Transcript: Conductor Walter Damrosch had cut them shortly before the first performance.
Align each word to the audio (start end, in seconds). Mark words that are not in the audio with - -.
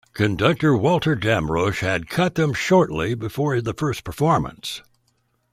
Conductor 0.15 0.75
Walter 0.75 1.13
Damrosch 1.15 1.81
had 1.81 2.09
cut 2.09 2.33
them 2.33 2.55
shortly 2.55 3.13
before 3.13 3.61
the 3.61 3.75
first 3.75 4.03
performance. 4.03 4.81